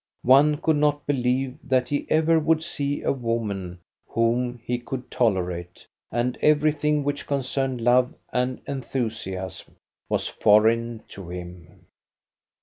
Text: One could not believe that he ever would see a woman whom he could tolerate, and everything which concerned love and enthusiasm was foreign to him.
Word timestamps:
One 0.25 0.57
could 0.57 0.77
not 0.77 1.05
believe 1.05 1.59
that 1.63 1.89
he 1.89 2.07
ever 2.09 2.39
would 2.39 2.63
see 2.63 3.03
a 3.03 3.11
woman 3.11 3.77
whom 4.07 4.59
he 4.65 4.79
could 4.79 5.11
tolerate, 5.11 5.85
and 6.11 6.39
everything 6.41 7.03
which 7.03 7.27
concerned 7.27 7.81
love 7.81 8.15
and 8.33 8.61
enthusiasm 8.65 9.75
was 10.09 10.27
foreign 10.27 11.03
to 11.09 11.29
him. 11.29 11.85